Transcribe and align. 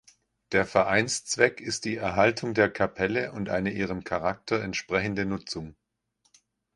Der 0.51 0.65
Vereinszweck 0.65 1.59
ist 1.61 1.85
die 1.85 1.97
Erhaltung 1.97 2.55
der 2.55 2.71
Kapelle 2.71 3.33
und 3.33 3.49
eine 3.49 3.69
ihrem 3.69 4.03
Charakter 4.03 4.59
entsprechende 4.59 5.27
Nutzung. 5.27 5.75